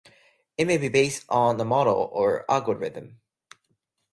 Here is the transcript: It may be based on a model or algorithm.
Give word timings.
It 0.57 0.65
may 0.65 0.79
be 0.79 0.89
based 0.89 1.25
on 1.29 1.61
a 1.61 1.63
model 1.63 2.09
or 2.11 2.43
algorithm. 2.49 3.19